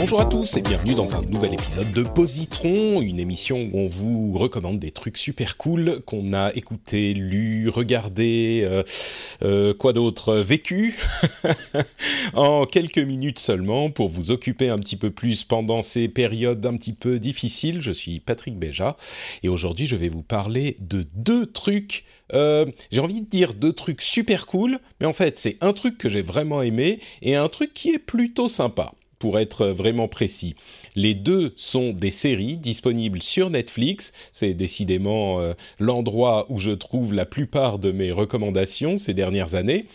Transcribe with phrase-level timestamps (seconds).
[0.00, 3.86] Bonjour à tous et bienvenue dans un nouvel épisode de Positron, une émission où on
[3.86, 8.82] vous recommande des trucs super cool qu'on a écouté, lu, regardé, euh,
[9.42, 10.98] euh, quoi d'autre, vécu
[12.32, 16.78] en quelques minutes seulement pour vous occuper un petit peu plus pendant ces périodes un
[16.78, 17.82] petit peu difficiles.
[17.82, 18.96] Je suis Patrick Béja
[19.42, 23.74] et aujourd'hui je vais vous parler de deux trucs euh, j'ai envie de dire deux
[23.74, 27.48] trucs super cool, mais en fait c'est un truc que j'ai vraiment aimé et un
[27.48, 30.56] truc qui est plutôt sympa pour être vraiment précis.
[30.96, 34.12] Les deux sont des séries disponibles sur Netflix.
[34.32, 39.86] C'est décidément euh, l'endroit où je trouve la plupart de mes recommandations ces dernières années.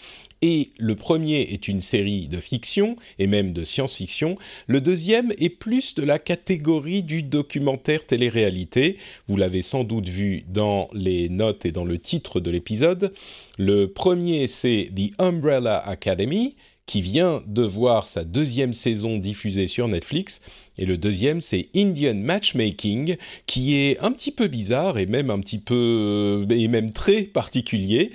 [0.41, 4.37] Et le premier est une série de fiction et même de science-fiction.
[4.67, 8.97] Le deuxième est plus de la catégorie du documentaire télé-réalité.
[9.27, 13.11] Vous l'avez sans doute vu dans les notes et dans le titre de l'épisode.
[13.57, 19.87] Le premier c'est The Umbrella Academy qui vient de voir sa deuxième saison diffusée sur
[19.87, 20.41] Netflix.
[20.77, 25.39] Et le deuxième, c'est Indian Matchmaking, qui est un petit peu bizarre et même un
[25.39, 28.11] petit peu, et même très particulier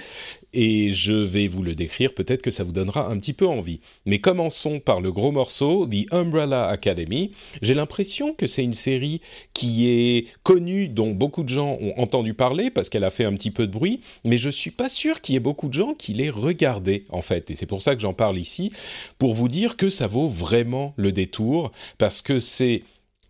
[0.53, 3.81] et je vais vous le décrire, peut-être que ça vous donnera un petit peu envie.
[4.07, 7.33] Mais commençons par le gros morceau, The Umbrella Academy.
[7.63, 9.21] J'ai l'impression que c'est une série
[9.53, 13.35] qui est connue, dont beaucoup de gens ont entendu parler parce qu'elle a fait un
[13.35, 15.95] petit peu de bruit, mais je suis pas sûr qu'il y ait beaucoup de gens
[15.95, 17.51] qui l'aient regardée en fait.
[17.51, 18.73] Et c'est pour ça que j'en parle ici,
[19.19, 22.83] pour vous dire que ça vaut vraiment le détour, parce que c'est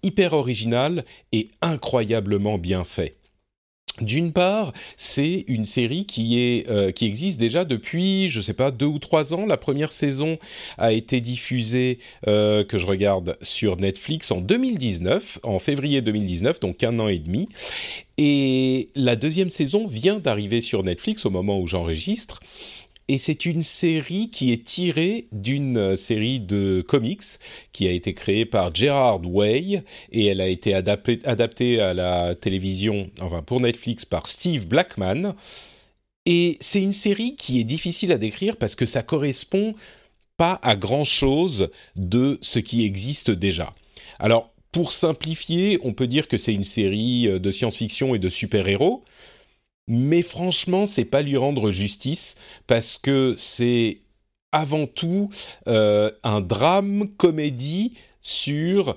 [0.03, 3.19] hyper original et incroyablement bien fait.
[4.00, 8.70] D'une part, c'est une série qui est euh, qui existe déjà depuis, je sais pas,
[8.70, 9.44] deux ou trois ans.
[9.44, 10.38] La première saison
[10.78, 16.82] a été diffusée euh, que je regarde sur Netflix en 2019, en février 2019, donc
[16.82, 17.48] un an et demi.
[18.16, 22.40] Et la deuxième saison vient d'arriver sur Netflix au moment où j'enregistre
[23.10, 27.25] et c'est une série qui est tirée d'une euh, série de comics
[27.72, 29.82] qui a été créée par Gerard Way
[30.12, 35.34] et elle a été adaptée, à la télévision, enfin pour Netflix par Steve Blackman.
[36.25, 39.75] Et c'est une série qui est difficile à décrire parce que ça correspond
[40.37, 43.72] pas à grand chose de ce qui existe déjà.
[44.21, 48.28] Alors, pour simplifier, on peut dire que c'est une série euh, de science-fiction et de
[48.28, 49.03] super-héros,
[49.92, 52.36] mais franchement, c'est pas lui rendre justice
[52.68, 53.98] parce que c'est
[54.52, 55.30] avant tout
[55.66, 58.96] euh, un drame comédie sur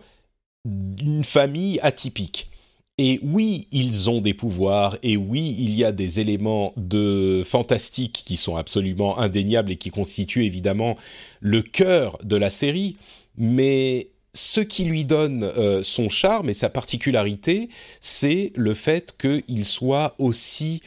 [0.65, 2.51] une famille atypique.
[2.99, 8.21] Et oui, ils ont des pouvoirs, et oui, il y a des éléments de fantastique
[8.23, 10.95] qui sont absolument indéniables et qui constituent évidemment
[11.39, 12.97] le cœur de la série,
[13.35, 17.69] mais ce qui lui donne euh, son charme et sa particularité,
[18.01, 20.81] c'est le fait qu'il soit aussi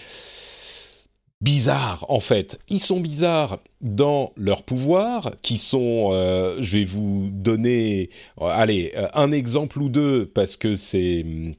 [1.41, 2.59] bizarre en fait.
[2.69, 8.93] Ils sont bizarres dans leur pouvoir, qui sont, euh, je vais vous donner, euh, allez,
[9.15, 11.55] un exemple ou deux parce que c'est hum,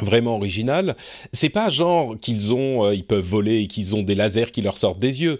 [0.00, 0.96] vraiment original.
[1.32, 4.78] C'est pas genre qu'ils ont, ils peuvent voler et qu'ils ont des lasers qui leur
[4.78, 5.38] sortent des yeux.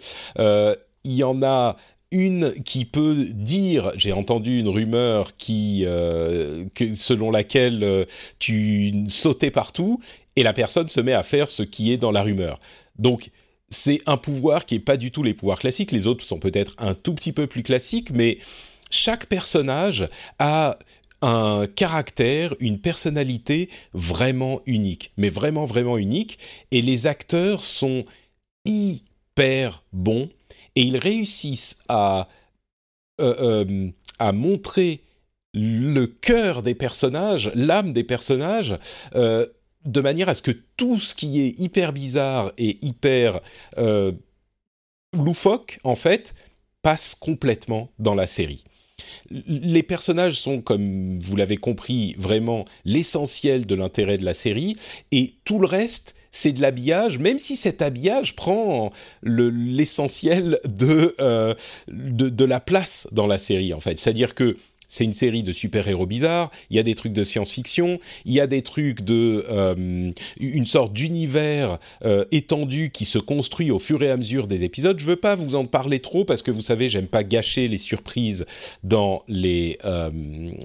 [1.04, 1.76] Il y en a
[2.10, 6.64] une qui peut dire, j'ai entendu une rumeur qui, euh,
[6.94, 8.04] selon laquelle euh,
[8.38, 10.00] tu sautais partout,
[10.36, 12.58] et la personne se met à faire ce qui est dans la rumeur.
[12.98, 13.30] Donc
[13.68, 15.92] c'est un pouvoir qui est pas du tout les pouvoirs classiques.
[15.92, 18.38] Les autres sont peut-être un tout petit peu plus classiques, mais
[18.90, 20.08] chaque personnage
[20.38, 20.78] a
[21.20, 26.38] un caractère, une personnalité vraiment unique, mais vraiment vraiment unique.
[26.70, 28.04] Et les acteurs sont
[28.64, 30.30] hyper bons
[30.78, 32.28] et ils réussissent à,
[33.20, 33.90] euh, euh,
[34.20, 35.02] à montrer
[35.52, 38.76] le cœur des personnages, l'âme des personnages,
[39.16, 39.44] euh,
[39.84, 43.40] de manière à ce que tout ce qui est hyper bizarre et hyper
[45.12, 46.34] loufoque, en fait,
[46.82, 48.62] passe complètement dans la série.
[49.30, 54.76] Les personnages sont, comme vous l'avez compris, vraiment l'essentiel de l'intérêt de la série,
[55.10, 58.90] et tout le reste c'est de l'habillage, même si cet habillage prend
[59.22, 61.54] l'essentiel de, euh,
[61.88, 63.98] de, de la place dans la série en fait.
[63.98, 64.56] C'est-à-dire que
[64.88, 68.40] c'est une série de super-héros bizarres, il y a des trucs de science-fiction, il y
[68.40, 74.02] a des trucs de euh, une sorte d'univers euh, étendu qui se construit au fur
[74.02, 74.98] et à mesure des épisodes.
[74.98, 77.78] Je veux pas vous en parler trop parce que vous savez, j'aime pas gâcher les
[77.78, 78.46] surprises
[78.82, 80.10] dans les euh,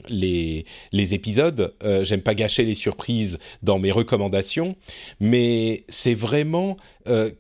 [0.08, 1.74] les, les épisodes.
[2.04, 4.76] j'aime pas gâcher les surprises dans mes recommandations,
[5.20, 6.78] mais c'est vraiment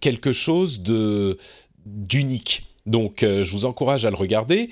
[0.02, 1.38] quelque chose de
[1.86, 2.64] d'unique.
[2.86, 4.70] Donc, je vous encourage à le regarder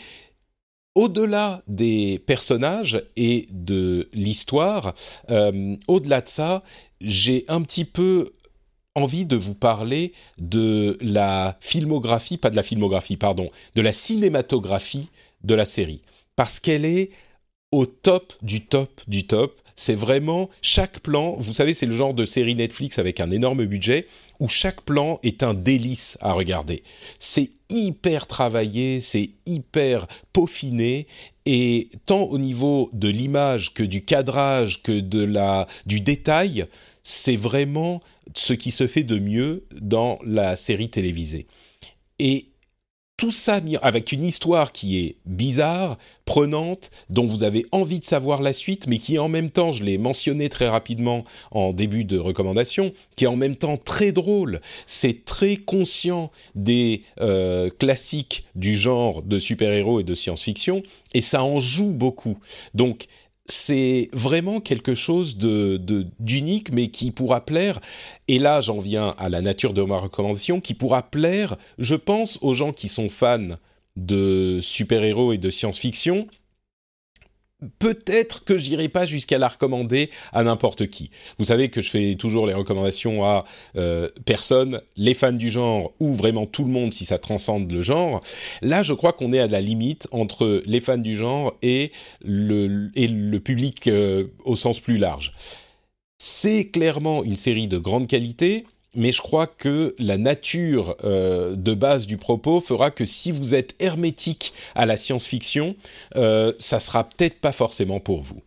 [0.95, 4.93] au-delà des personnages et de l'histoire,
[5.29, 6.63] euh, au-delà de ça,
[6.99, 8.31] j'ai un petit peu
[8.95, 15.09] envie de vous parler de la filmographie, pas de la filmographie, pardon, de la cinématographie
[15.43, 16.01] de la série.
[16.35, 17.11] Parce qu'elle est
[17.71, 22.13] au top du top du top c'est vraiment chaque plan, vous savez, c'est le genre
[22.13, 24.05] de série Netflix avec un énorme budget
[24.39, 26.83] où chaque plan est un délice à regarder.
[27.17, 31.07] C'est hyper travaillé, c'est hyper peaufiné
[31.47, 36.67] et tant au niveau de l'image que du cadrage que de la du détail,
[37.01, 38.01] c'est vraiment
[38.35, 41.47] ce qui se fait de mieux dans la série télévisée.
[42.19, 42.50] Et
[43.21, 48.41] tout ça avec une histoire qui est bizarre, prenante, dont vous avez envie de savoir
[48.41, 52.17] la suite, mais qui en même temps, je l'ai mentionné très rapidement en début de
[52.17, 54.59] recommandation, qui est en même temps très drôle.
[54.87, 60.81] C'est très conscient des euh, classiques du genre de super-héros et de science-fiction,
[61.13, 62.39] et ça en joue beaucoup.
[62.73, 63.05] Donc
[63.45, 65.77] c'est vraiment quelque chose de
[66.19, 67.79] d'unique, mais qui pourra plaire.
[68.27, 72.39] Et là, j'en viens à la nature de ma recommandation, qui pourra plaire, je pense,
[72.41, 73.57] aux gens qui sont fans
[73.97, 76.27] de super-héros et de science-fiction,
[77.79, 81.11] peut-être que j'irai pas jusqu'à la recommander à n'importe qui.
[81.37, 85.91] Vous savez que je fais toujours les recommandations à euh, personnes, les fans du genre
[85.99, 88.21] ou vraiment tout le monde si ça transcende le genre.
[88.61, 91.91] Là, je crois qu'on est à la limite entre les fans du genre et
[92.23, 95.33] le, et le public euh, au sens plus large.
[96.17, 98.65] C'est clairement une série de grande qualité
[98.95, 103.55] mais je crois que la nature euh, de base du propos fera que si vous
[103.55, 105.75] êtes hermétique à la science-fiction,
[106.15, 108.41] euh, ça sera peut-être pas forcément pour vous.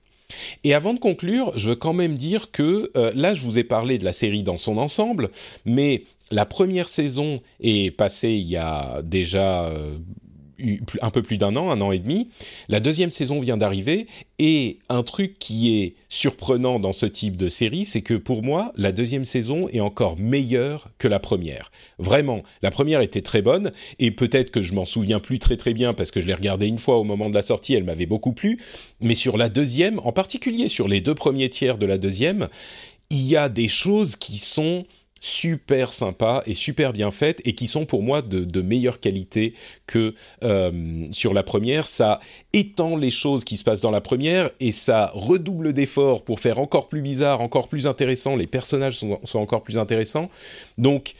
[0.64, 3.64] Et avant de conclure, je veux quand même dire que euh, là, je vous ai
[3.64, 5.30] parlé de la série dans son ensemble,
[5.64, 9.70] mais la première saison est passée il y a déjà
[11.00, 12.28] un peu plus d'un an, un an et demi.
[12.68, 14.06] La deuxième saison vient d'arriver
[14.38, 18.72] et un truc qui est surprenant dans ce type de série, c'est que pour moi,
[18.76, 21.70] la deuxième saison est encore meilleure que la première.
[21.98, 25.74] Vraiment, la première était très bonne et peut-être que je m'en souviens plus très très
[25.74, 28.06] bien parce que je l'ai regardée une fois au moment de la sortie, elle m'avait
[28.06, 28.60] beaucoup plu.
[29.00, 32.48] Mais sur la deuxième, en particulier sur les deux premiers tiers de la deuxième,
[33.10, 34.84] il y a des choses qui sont
[35.24, 39.54] super sympas et super bien faites et qui sont pour moi de, meilleure qualité
[39.86, 41.88] que euh, sur la première.
[41.88, 42.20] Ça
[42.52, 46.58] étend les choses qui se passent dans la première et ça redouble d'efforts pour faire
[46.58, 48.36] encore plus bizarre, encore plus intéressant.
[48.36, 50.28] Les personnages sont, encore plus intéressants.
[50.76, 51.14] Donc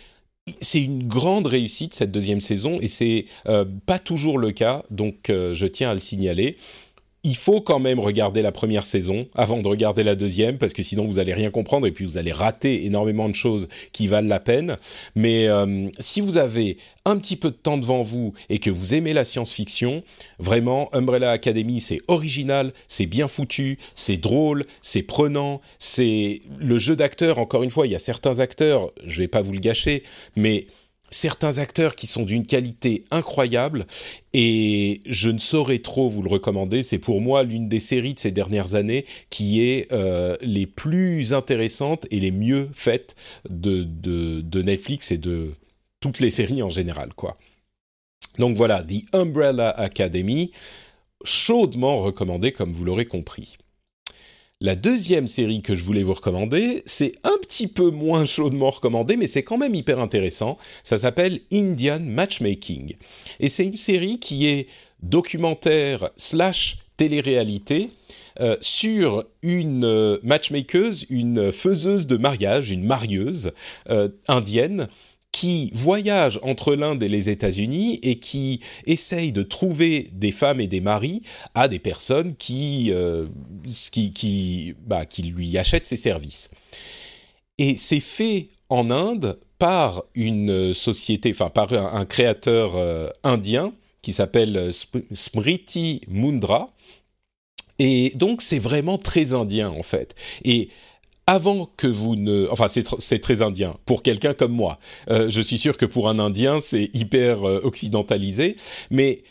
[0.60, 5.30] c'est une grande réussite cette deuxième saison et c'est euh, pas toujours le cas, donc
[5.30, 6.58] euh, je tiens à le signaler
[7.24, 10.82] il faut quand même regarder la première saison avant de regarder la deuxième parce que
[10.82, 14.28] sinon vous allez rien comprendre et puis vous allez rater énormément de choses qui valent
[14.28, 14.76] la peine.
[15.14, 16.76] Mais euh, si vous avez
[17.06, 20.02] un petit peu de temps devant vous et que vous aimez la science-fiction,
[20.38, 26.94] vraiment Umbrella Academy c'est original, c'est bien foutu, c'est drôle, c'est prenant, c'est le jeu
[26.94, 27.38] d'acteur.
[27.38, 30.02] Encore une fois, il y a certains acteurs, je vais pas vous le gâcher,
[30.36, 30.66] mais
[31.14, 33.86] certains acteurs qui sont d'une qualité incroyable
[34.32, 36.82] et je ne saurais trop vous le recommander.
[36.82, 41.32] C'est pour moi l'une des séries de ces dernières années qui est euh, les plus
[41.32, 43.14] intéressantes et les mieux faites
[43.48, 45.52] de, de, Netflix et de
[46.00, 47.36] toutes les séries en général, quoi.
[48.38, 50.50] Donc voilà, The Umbrella Academy,
[51.24, 53.56] chaudement recommandé comme vous l'aurez compris.
[54.64, 59.18] La deuxième série que je voulais vous recommander, c'est un petit peu moins chaudement recommandé,
[59.18, 60.56] mais c'est quand même hyper intéressant.
[60.82, 62.94] Ça s'appelle Indian Matchmaking.
[63.40, 64.66] Et c'est une série qui est
[65.02, 67.90] documentaire slash télé-réalité
[68.40, 73.52] euh, sur une euh, matchmakeuse, une faiseuse de mariage, une marieuse
[73.90, 74.88] euh, indienne
[75.34, 80.68] qui voyage entre l'Inde et les États-Unis et qui essaye de trouver des femmes et
[80.68, 81.22] des maris
[81.56, 83.26] à des personnes qui, euh,
[83.90, 86.50] qui, qui, bah, qui lui achètent ses services.
[87.58, 93.72] Et c'est fait en Inde par une société, enfin par un, créateur euh, indien
[94.02, 94.70] qui s'appelle euh,
[95.10, 96.72] Smriti Mundra.
[97.80, 100.14] Et donc c'est vraiment très indien en fait.
[100.44, 100.68] Et
[101.26, 102.48] avant que vous ne...
[102.50, 104.78] Enfin, c'est très indien pour quelqu'un comme moi.
[105.08, 108.56] Euh, je suis sûr que pour un indien, c'est hyper euh, occidentalisé.
[108.90, 109.24] Mais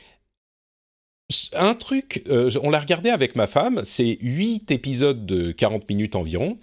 [1.54, 6.16] un truc, euh, on l'a regardé avec ma femme, c'est 8 épisodes de 40 minutes
[6.16, 6.58] environ,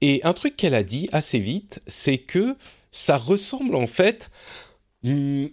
[0.00, 2.56] et un truc qu'elle a dit assez vite, c'est que
[2.90, 4.30] ça ressemble en fait...
[5.02, 5.46] Hmm,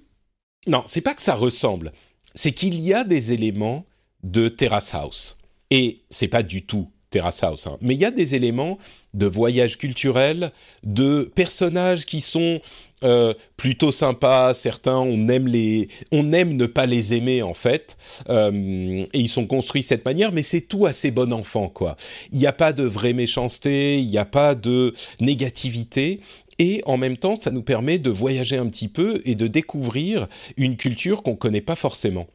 [0.68, 1.94] non, c'est pas que ça ressemble,
[2.36, 3.86] c'est qu'il y a des éléments
[4.24, 5.38] de Terrace House.
[5.72, 8.78] Et c'est pas du tout Terrace House, hein, mais il y a des éléments
[9.14, 10.52] de voyage culturel,
[10.84, 12.62] de personnages qui sont
[13.04, 14.54] euh, plutôt sympas.
[14.54, 17.98] Certains, on aime les, on aime ne pas les aimer en fait,
[18.30, 20.32] euh, et ils sont construits de cette manière.
[20.32, 21.96] Mais c'est tout assez bon enfant, quoi.
[22.32, 26.20] Il n'y a pas de vraie méchanceté, il n'y a pas de négativité.
[26.62, 30.28] Et en même temps, ça nous permet de voyager un petit peu et de découvrir
[30.58, 32.28] une culture qu'on connaît pas forcément.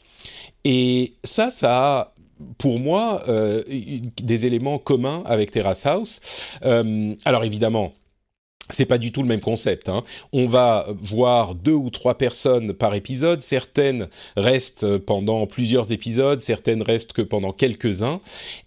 [0.65, 2.14] Et ça, ça a
[2.59, 3.63] pour moi, euh,
[4.23, 6.21] des éléments communs avec Terrace House.
[6.65, 7.93] Euh, alors évidemment,
[8.71, 9.89] c'est pas du tout le même concept.
[9.89, 10.03] Hein.
[10.33, 13.43] On va voir deux ou trois personnes par épisode.
[13.43, 18.21] Certaines restent pendant plusieurs épisodes, certaines restent que pendant quelques-uns.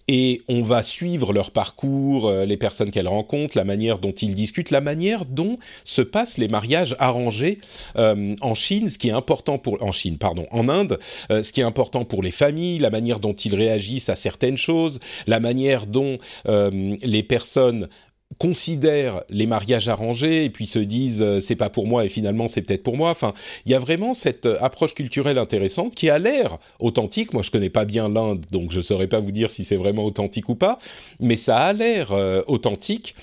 [0.07, 4.35] Et on va suivre leur parcours, euh, les personnes qu'elles rencontrent, la manière dont ils
[4.35, 7.59] discutent, la manière dont se passent les mariages arrangés
[7.97, 10.97] euh, en Chine, ce qui est important pour en Chine, pardon, en Inde,
[11.29, 14.57] euh, ce qui est important pour les familles, la manière dont ils réagissent à certaines
[14.57, 17.87] choses, la manière dont les personnes
[18.39, 22.47] considèrent les mariages arrangés et puis se disent euh, c'est pas pour moi et finalement
[22.47, 23.09] c'est peut-être pour moi.
[23.09, 23.33] Enfin,
[23.65, 27.33] il y a vraiment cette euh, approche culturelle intéressante qui a l'air authentique.
[27.33, 30.05] Moi, je connais pas bien l'Inde, donc je saurais pas vous dire si c'est vraiment
[30.05, 30.77] authentique ou pas,
[31.19, 33.15] mais ça a l'air euh, authentique.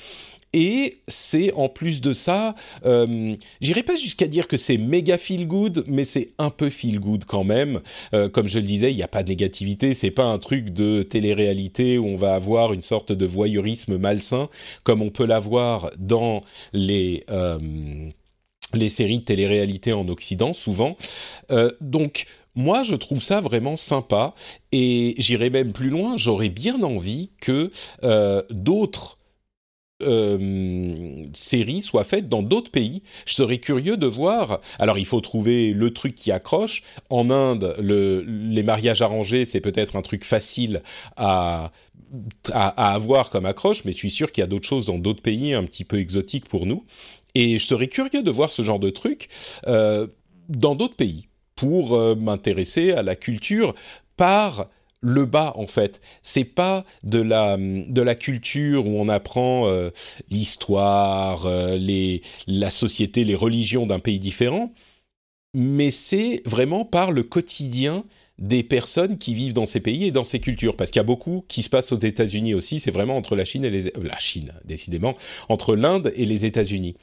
[0.55, 2.55] Et c'est en plus de ça,
[2.87, 7.01] euh, j'irai pas jusqu'à dire que c'est méga feel good, mais c'est un peu feel
[7.01, 7.81] good quand même.
[8.15, 10.71] Euh, comme je le disais, il n'y a pas de négativité, c'est pas un truc
[10.71, 14.49] de télé-réalité où on va avoir une sorte de voyeurisme malsain
[14.85, 16.41] comme on peut l'avoir dans
[16.73, 17.59] les euh,
[18.75, 20.97] les séries de télé-réalité en Occident souvent.
[21.81, 24.35] Donc moi, je trouve ça vraiment sympa
[24.73, 26.17] et j'irai même plus loin.
[26.17, 27.71] J'aurais bien envie que
[28.51, 29.19] d'autres
[30.07, 33.03] euh, séries soient faites dans d'autres pays.
[33.27, 34.61] Je serais curieux de voir.
[34.79, 36.83] Alors, il faut trouver le truc qui accroche.
[37.11, 40.83] En Inde, le, les mariages arrangés, c'est peut-être un truc facile
[41.17, 41.73] à,
[42.53, 45.23] à, avoir comme accroche, mais je suis sûr qu'il y a d'autres choses dans d'autres
[45.23, 46.85] pays un petit peu exotiques pour nous.
[47.35, 49.29] Et je serais curieux de voir ce genre de truc
[49.67, 50.07] euh,
[50.49, 53.75] dans d'autres pays pour euh, m'intéresser à la culture
[54.17, 54.69] par
[55.05, 56.01] le bas en fait.
[56.23, 59.91] C'est pas de la de la culture où on apprend euh,
[60.31, 64.73] l'histoire, euh, les la société, les religions d'un pays différent,
[65.53, 68.05] mais c'est vraiment par le quotidien
[68.39, 71.05] des personnes qui vivent dans ces pays et dans ces cultures, parce qu'il y a
[71.05, 72.81] beaucoup qui se passe aux États-Unis aussi.
[72.81, 75.15] C'est vraiment entre la Chine et les la Chine, décidément,
[75.49, 76.97] entre l'Inde et les États-Unis.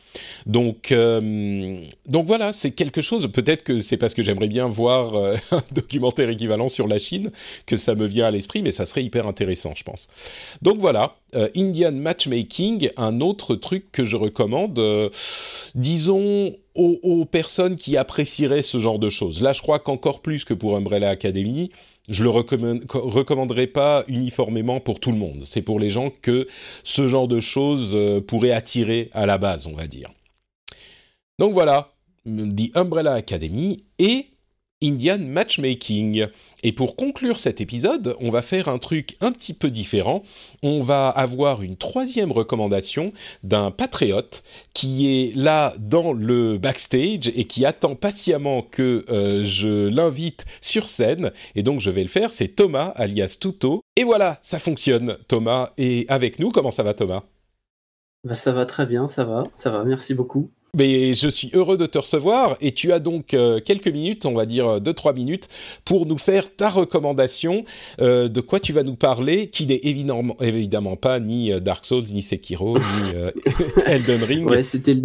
[0.45, 3.29] Donc euh, donc voilà, c'est quelque chose.
[3.31, 7.31] Peut-être que c'est parce que j'aimerais bien voir euh, un documentaire équivalent sur la Chine
[7.65, 10.09] que ça me vient à l'esprit, mais ça serait hyper intéressant, je pense.
[10.61, 14.79] Donc voilà, euh, Indian Matchmaking, un autre truc que je recommande.
[15.75, 19.41] disons aux, personnes qui apprécieraient ce genre de choses.
[19.41, 21.71] Là, je crois qu'encore plus que pour Umbrella Academy,
[22.09, 25.43] je le recommanderais pas uniformément pour tout le monde.
[25.45, 26.47] C'est pour les gens que
[26.83, 30.09] ce genre de choses euh, pourrait attirer à la base, on va dire.
[31.39, 31.93] Donc voilà,
[32.25, 34.27] The Umbrella Academy et
[34.83, 36.27] Indian Matchmaking.
[36.63, 40.23] Et pour conclure cet épisode, on va faire un truc un petit peu différent.
[40.63, 47.45] On va avoir une troisième recommandation d'un patriote qui est là dans le backstage et
[47.45, 51.31] qui attend patiemment que euh, je l'invite sur scène.
[51.55, 53.81] Et donc je vais le faire, c'est Thomas alias Tuto.
[53.95, 55.17] Et voilà, ça fonctionne.
[55.27, 56.49] Thomas est avec nous.
[56.49, 57.23] Comment ça va Thomas?
[58.23, 60.51] Bah, Ça va très bien, ça va, ça va, merci beaucoup.
[60.77, 64.33] Mais je suis heureux de te recevoir et tu as donc euh, quelques minutes, on
[64.33, 65.49] va dire 2-3 minutes,
[65.83, 67.65] pour nous faire ta recommandation
[67.99, 72.05] euh, de quoi tu vas nous parler, qui n'est évidemment, pas ni euh, Dark Souls,
[72.11, 72.83] ni Sekiro, ni
[73.85, 74.49] Elden Ring.
[74.49, 75.01] Ouais, c'était le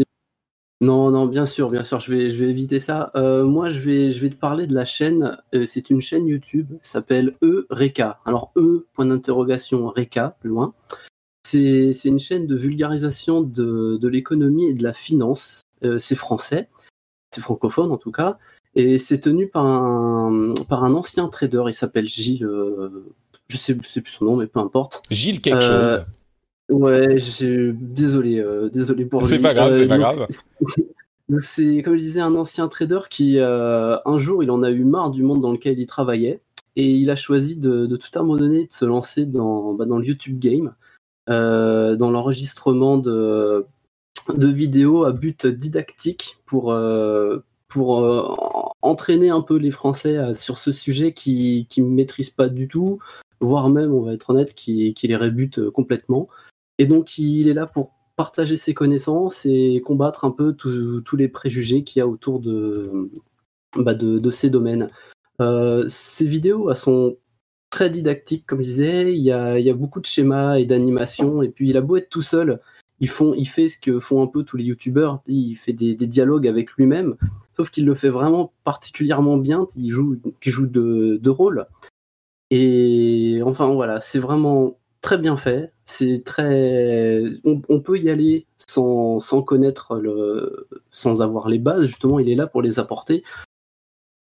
[0.83, 3.11] non, non, bien sûr, bien sûr, je vais, je vais éviter ça.
[3.15, 5.39] moi, je vais, je vais te parler de la chaîne.
[5.65, 8.19] c'est une chaîne YouTube, s'appelle Eureka.
[8.27, 10.75] Alors E point d'interrogation Reka, loin.
[11.47, 15.63] C'est une chaîne de vulgarisation de, l'économie et de la finance.
[15.85, 16.69] Euh, c'est français,
[17.31, 18.39] c'est francophone en tout cas,
[18.75, 21.65] et c'est tenu par un, par un ancien trader.
[21.69, 23.05] Il s'appelle Gilles, euh,
[23.47, 25.03] je sais, sais plus son nom, mais peu importe.
[25.11, 26.07] Gilles quelque euh, chose.
[26.69, 27.17] Ouais,
[27.75, 29.29] désolé, désolé pour lui.
[29.29, 30.27] C'est pas grave, c'est pas grave.
[31.41, 35.11] C'est, comme je disais, un ancien trader qui, un jour, il en a eu marre
[35.11, 36.41] du monde dans lequel il travaillait
[36.75, 40.41] et il a choisi de, tout abandonner, de se lancer dans, bah, dans le YouTube
[40.41, 40.75] game.
[41.29, 43.67] Euh, dans l'enregistrement de,
[44.29, 51.13] vidéos à but didactique pour, euh, pour entraîner un peu les Français sur ce sujet
[51.13, 52.99] qui ne maîtrisent pas du tout,
[53.41, 56.29] voire même, on va être honnête, qui, les rébute complètement.
[56.79, 61.29] Et donc, il est là pour partager ses connaissances et combattre un peu tous les
[61.29, 63.11] préjugés qu'il y a autour de,
[63.77, 64.89] bah de, ces domaines.
[65.41, 67.17] Euh, ces vidéos elles sont
[67.71, 69.13] très didactiques, comme je disais.
[69.13, 71.43] Il y a, beaucoup de schémas et d'animations.
[71.43, 72.61] Et puis, il a beau être tout seul,
[73.01, 75.21] il, fait ce que font un peu tous les youtubeurs.
[75.27, 77.17] Il fait des, dialogues avec lui-même,
[77.57, 79.67] sauf qu'il le fait vraiment particulièrement bien.
[79.77, 81.67] Il joue, de, de rôle.
[82.51, 85.73] Et enfin, voilà, c'est vraiment très bien fait.
[85.85, 91.87] C'est très, on, peut y aller sans, sans connaître le, sans avoir les bases.
[91.87, 93.23] Justement, il est là pour les apporter.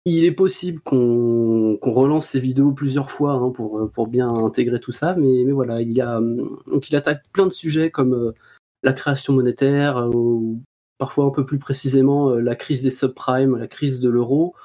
[0.05, 4.91] Il est possible qu'on relance ces vidéos plusieurs fois hein, pour, pour bien intégrer tout
[4.91, 8.33] ça, mais, mais voilà, il, y a, donc il attaque plein de sujets comme euh,
[8.83, 10.61] la création monétaire, euh, ou
[10.97, 14.55] parfois un peu plus précisément euh, la crise des subprimes, la crise de l'euro,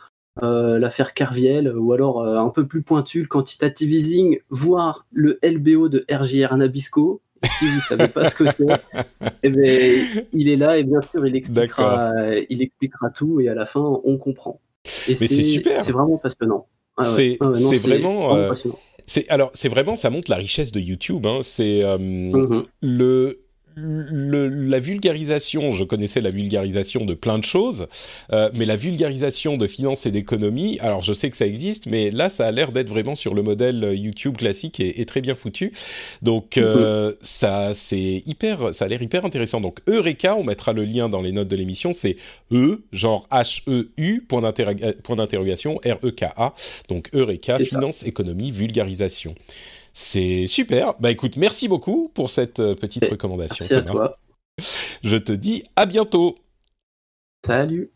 [0.43, 5.39] euh, l'affaire Carviel, ou alors euh, un peu plus pointu, le quantitative easing, voire le
[5.43, 7.23] LBO de RJR Nabisco.
[7.45, 8.67] Si vous savez pas ce que c'est,
[9.43, 12.13] eh ben, il est là et bien sûr il expliquera,
[12.51, 14.61] il expliquera tout et à la fin on comprend.
[15.09, 15.81] Et c'est super.
[15.81, 16.67] C'est vraiment passionnant.
[16.97, 17.39] Ah c'est
[17.81, 18.35] vraiment.
[18.35, 18.53] Euh,
[19.07, 21.27] c'est alors c'est vraiment ça montre la richesse de YouTube.
[21.27, 21.41] Hein.
[21.43, 22.67] C'est mm-hmm.
[22.83, 23.48] le
[23.81, 27.87] le, la vulgarisation, je connaissais la vulgarisation de plein de choses,
[28.33, 32.11] euh, mais la vulgarisation de finance et d'économie, alors je sais que ça existe, mais
[32.11, 35.35] là ça a l'air d'être vraiment sur le modèle YouTube classique et, et très bien
[35.35, 35.73] foutu.
[36.23, 37.17] Donc euh, mhm.
[37.21, 39.61] ça c'est hyper, ça a l'air hyper intéressant.
[39.61, 42.17] Donc Eureka, on mettra le lien dans les notes de l'émission, c'est
[42.53, 46.55] E genre H E U point d'interrogation R E K A.
[46.89, 49.35] Donc Eureka, finance, économie, vulgarisation.
[49.93, 50.95] C'est super.
[51.01, 53.67] Bah écoute, merci beaucoup pour cette euh, petite recommandation.
[53.69, 54.19] Merci à toi.
[55.03, 56.37] Je te dis à bientôt.
[57.47, 57.91] Salut.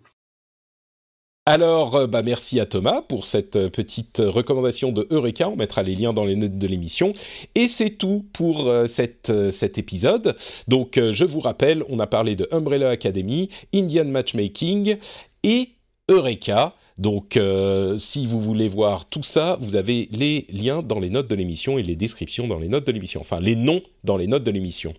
[1.45, 5.49] Alors, euh, bah merci à Thomas pour cette euh, petite recommandation de Eureka.
[5.49, 7.13] On mettra les liens dans les notes de l'émission.
[7.55, 10.37] Et c'est tout pour cette, cet épisode.
[10.69, 14.97] Donc, je vous rappelle, on a parlé de Umbrella Academy, Indian Matchmaking
[15.43, 15.71] et
[16.09, 16.75] Eureka.
[16.99, 21.29] Donc, euh, si vous voulez voir tout ça, vous avez les liens dans les notes
[21.29, 23.21] de l'émission et les descriptions dans les notes de l'émission.
[23.21, 24.95] Enfin, les noms dans les notes de l'émission.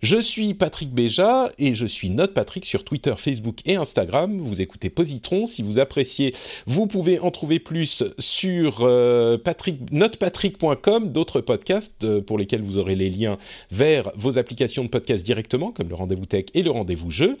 [0.00, 4.38] Je suis Patrick Béja et je suis Note Patrick sur Twitter, Facebook et Instagram.
[4.38, 5.46] Vous écoutez Positron.
[5.46, 6.34] Si vous appréciez,
[6.66, 9.38] vous pouvez en trouver plus sur euh,
[9.90, 13.38] notepatrick.com, d'autres podcasts euh, pour lesquels vous aurez les liens
[13.72, 17.36] vers vos applications de podcast directement, comme le rendez-vous tech et le rendez-vous jeu.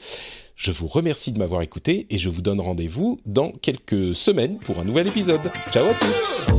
[0.56, 4.80] Je vous remercie de m'avoir écouté et je vous donne rendez-vous dans quelques semaines pour
[4.80, 5.52] un nouvel épisode.
[5.70, 6.58] Ciao à tous